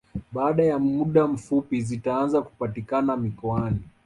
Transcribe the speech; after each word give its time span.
Baada 0.31 0.63
ya 0.63 0.79
muda 0.79 1.27
mfupi 1.27 1.81
zitaanza 1.81 2.41
kupatikana 2.41 3.17
mikoani 3.17 3.79